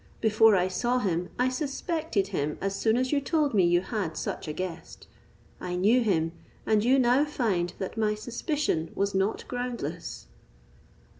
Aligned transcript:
Before 0.19 0.55
I 0.55 0.67
saw 0.67 0.97
him 0.97 1.29
I 1.37 1.49
suspected 1.49 2.29
him 2.29 2.57
as 2.59 2.75
soon 2.75 2.97
as 2.97 3.11
you 3.11 3.21
told 3.21 3.53
me 3.53 3.63
you 3.63 3.81
had 3.81 4.17
such 4.17 4.47
a 4.47 4.51
guest. 4.51 5.05
I 5.59 5.75
knew 5.75 6.01
him, 6.01 6.31
and 6.65 6.83
you 6.83 6.97
now 6.97 7.23
find 7.23 7.71
that 7.77 7.97
my 7.97 8.15
suspicion 8.15 8.89
was 8.95 9.13
not 9.13 9.47
groundless." 9.47 10.25